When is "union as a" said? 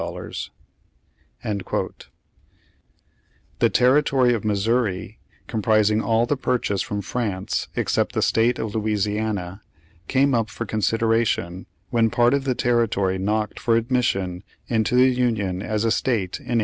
15.07-15.91